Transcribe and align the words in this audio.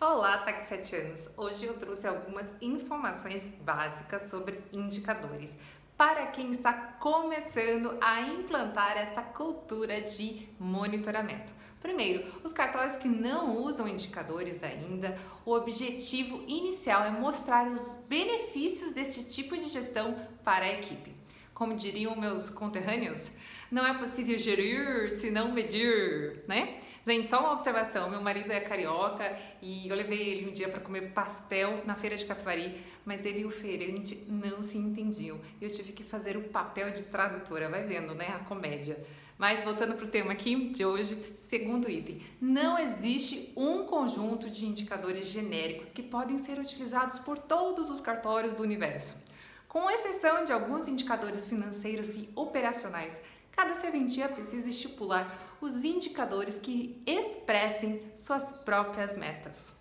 Olá, 0.00 0.38
taxetianos! 0.38 1.28
Hoje 1.36 1.66
eu 1.66 1.76
trouxe 1.76 2.06
algumas 2.06 2.54
informações 2.62 3.44
básicas 3.62 4.30
sobre 4.30 4.62
indicadores 4.72 5.58
para 5.96 6.28
quem 6.28 6.52
está 6.52 6.72
começando 6.72 7.98
a 8.00 8.20
implantar 8.20 8.96
essa 8.96 9.20
cultura 9.22 10.00
de 10.00 10.48
monitoramento. 10.56 11.52
Primeiro, 11.82 12.32
os 12.44 12.52
cartórios 12.52 12.94
que 12.94 13.08
não 13.08 13.56
usam 13.56 13.88
indicadores 13.88 14.62
ainda, 14.62 15.18
o 15.44 15.50
objetivo 15.52 16.44
inicial 16.46 17.02
é 17.02 17.10
mostrar 17.10 17.66
os 17.66 17.94
benefícios 18.06 18.92
desse 18.92 19.28
tipo 19.28 19.56
de 19.56 19.68
gestão 19.68 20.16
para 20.44 20.64
a 20.64 20.74
equipe. 20.74 21.12
Como 21.58 21.74
diriam 21.74 22.14
meus 22.14 22.48
conterrâneos, 22.48 23.32
não 23.68 23.84
é 23.84 23.92
possível 23.92 24.38
gerir 24.38 25.10
se 25.10 25.28
não 25.28 25.50
medir, 25.50 26.44
né? 26.46 26.78
Gente, 27.04 27.28
só 27.28 27.40
uma 27.40 27.52
observação: 27.52 28.08
meu 28.08 28.22
marido 28.22 28.52
é 28.52 28.60
carioca 28.60 29.36
e 29.60 29.88
eu 29.88 29.96
levei 29.96 30.20
ele 30.20 30.48
um 30.48 30.52
dia 30.52 30.68
para 30.68 30.78
comer 30.78 31.10
pastel 31.10 31.82
na 31.84 31.96
feira 31.96 32.16
de 32.16 32.24
Capivari, 32.24 32.76
mas 33.04 33.26
ele 33.26 33.40
e 33.40 33.44
o 33.44 33.50
feirante 33.50 34.24
não 34.28 34.62
se 34.62 34.78
entendiam. 34.78 35.40
Eu 35.60 35.68
tive 35.68 35.92
que 35.92 36.04
fazer 36.04 36.36
o 36.36 36.44
papel 36.44 36.92
de 36.92 37.02
tradutora, 37.02 37.68
vai 37.68 37.82
vendo, 37.82 38.14
né? 38.14 38.28
A 38.28 38.44
comédia. 38.44 39.04
Mas 39.36 39.64
voltando 39.64 39.96
para 39.96 40.06
o 40.06 40.08
tema 40.08 40.30
aqui 40.30 40.68
de 40.68 40.84
hoje, 40.84 41.16
segundo 41.38 41.90
item, 41.90 42.22
não 42.40 42.78
existe 42.78 43.52
um 43.56 43.82
conjunto 43.82 44.48
de 44.48 44.64
indicadores 44.64 45.26
genéricos 45.26 45.90
que 45.90 46.04
podem 46.04 46.38
ser 46.38 46.60
utilizados 46.60 47.18
por 47.18 47.36
todos 47.36 47.90
os 47.90 48.00
cartórios 48.00 48.52
do 48.52 48.62
universo. 48.62 49.26
Com 49.68 49.90
exceção 49.90 50.46
de 50.46 50.52
alguns 50.52 50.88
indicadores 50.88 51.46
financeiros 51.46 52.16
e 52.16 52.30
operacionais, 52.34 53.12
cada 53.52 53.74
serventia 53.74 54.26
precisa 54.28 54.68
estipular 54.68 55.56
os 55.60 55.84
indicadores 55.84 56.58
que 56.58 57.02
expressem 57.06 58.00
suas 58.16 58.50
próprias 58.50 59.16
metas. 59.16 59.74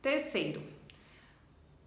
Terceiro, 0.00 0.62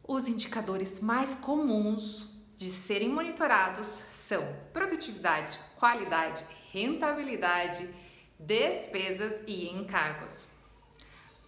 os 0.08 0.28
indicadores 0.28 1.00
mais 1.02 1.34
comuns 1.34 2.30
de 2.56 2.70
serem 2.70 3.10
monitorados 3.10 3.88
são 3.88 4.46
produtividade, 4.72 5.58
qualidade, 5.78 6.46
rentabilidade, 6.72 7.90
despesas 8.38 9.42
e 9.48 9.70
encargos. 9.70 10.50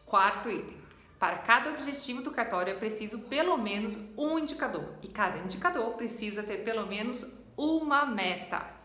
Quarto 0.06 0.50
item, 0.50 0.85
para 1.20 1.38
cada 1.40 1.72
objetivo 1.72 2.22
do 2.22 2.32
cartório 2.32 2.74
é 2.74 2.78
preciso 2.78 3.20
pelo 3.20 3.58
menos 3.58 3.98
um 4.18 4.38
indicador 4.38 4.94
e 5.02 5.08
cada 5.08 5.40
indicador 5.40 5.94
precisa 5.94 6.44
ter 6.44 6.64
pelo 6.64 6.86
menos 6.86 7.34
uma 7.58 8.06
meta. 8.06 8.76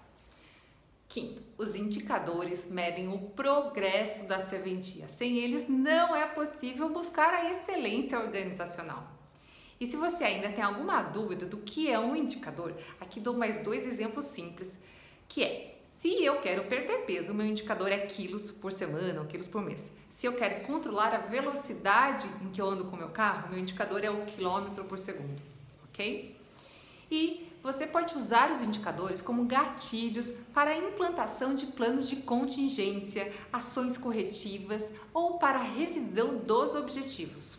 Quinto, 1.08 1.42
os 1.58 1.74
indicadores 1.74 2.70
medem 2.70 3.08
o 3.08 3.18
progresso 3.18 4.28
da 4.28 4.38
serventia. 4.38 5.08
Sem 5.08 5.38
eles, 5.38 5.68
não 5.68 6.14
é 6.14 6.24
possível 6.28 6.88
buscar 6.88 7.34
a 7.34 7.50
excelência 7.50 8.16
organizacional. 8.18 9.04
E 9.80 9.86
se 9.86 9.96
você 9.96 10.22
ainda 10.22 10.52
tem 10.52 10.62
alguma 10.62 11.02
dúvida 11.02 11.46
do 11.46 11.56
que 11.56 11.90
é 11.90 11.98
um 11.98 12.14
indicador, 12.14 12.76
aqui 13.00 13.18
dou 13.18 13.34
mais 13.34 13.58
dois 13.58 13.84
exemplos 13.84 14.26
simples, 14.26 14.78
que 15.26 15.42
é 15.42 15.79
se 16.00 16.24
eu 16.24 16.40
quero 16.40 16.64
perder 16.64 17.04
peso, 17.04 17.34
meu 17.34 17.44
indicador 17.44 17.92
é 17.92 17.98
quilos 17.98 18.50
por 18.50 18.72
semana 18.72 19.20
ou 19.20 19.26
quilos 19.26 19.46
por 19.46 19.60
mês. 19.60 19.90
Se 20.10 20.24
eu 20.24 20.32
quero 20.34 20.66
controlar 20.66 21.14
a 21.14 21.18
velocidade 21.18 22.26
em 22.40 22.48
que 22.48 22.58
eu 22.58 22.66
ando 22.66 22.86
com 22.86 22.96
o 22.96 22.98
meu 22.98 23.10
carro, 23.10 23.50
meu 23.50 23.58
indicador 23.58 24.02
é 24.02 24.08
o 24.08 24.24
quilômetro 24.24 24.82
por 24.84 24.98
segundo, 24.98 25.38
ok? 25.84 26.34
E 27.10 27.52
você 27.62 27.86
pode 27.86 28.14
usar 28.14 28.50
os 28.50 28.62
indicadores 28.62 29.20
como 29.20 29.44
gatilhos 29.44 30.30
para 30.54 30.70
a 30.70 30.78
implantação 30.78 31.52
de 31.52 31.66
planos 31.66 32.08
de 32.08 32.16
contingência, 32.16 33.30
ações 33.52 33.98
corretivas 33.98 34.90
ou 35.12 35.36
para 35.36 35.58
a 35.58 35.62
revisão 35.62 36.38
dos 36.38 36.74
objetivos. 36.74 37.58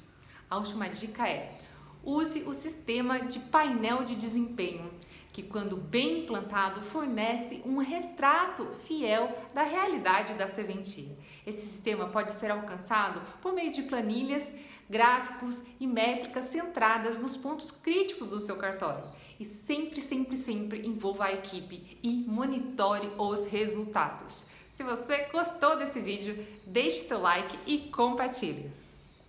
A 0.49 0.57
última 0.57 0.89
dica 0.89 1.29
é: 1.29 1.59
use 2.03 2.43
o 2.43 2.53
sistema 2.53 3.19
de 3.19 3.39
painel 3.39 4.03
de 4.03 4.15
desempenho 4.15 4.89
que, 5.31 5.43
quando 5.43 5.77
bem 5.77 6.23
implantado, 6.23 6.81
fornece 6.81 7.61
um 7.65 7.77
retrato 7.77 8.65
fiel 8.65 9.33
da 9.53 9.63
realidade 9.63 10.33
da 10.33 10.47
serventia. 10.47 11.15
Esse 11.45 11.65
sistema 11.65 12.07
pode 12.09 12.33
ser 12.33 12.51
alcançado 12.51 13.21
por 13.41 13.53
meio 13.53 13.71
de 13.71 13.83
planilhas, 13.83 14.53
gráficos 14.89 15.63
e 15.79 15.87
métricas 15.87 16.45
centradas 16.45 17.17
nos 17.17 17.37
pontos 17.37 17.71
críticos 17.71 18.29
do 18.29 18.39
seu 18.39 18.57
cartório. 18.57 19.05
E 19.39 19.45
sempre, 19.45 20.01
sempre, 20.01 20.35
sempre 20.35 20.85
envolva 20.85 21.25
a 21.25 21.33
equipe 21.33 21.97
e 22.03 22.25
monitore 22.27 23.09
os 23.17 23.45
resultados. 23.45 24.45
Se 24.69 24.83
você 24.83 25.29
gostou 25.31 25.77
desse 25.77 25.99
vídeo, 25.99 26.45
deixe 26.65 26.99
seu 26.99 27.21
like 27.21 27.57
e 27.65 27.89
compartilhe. 27.89 28.80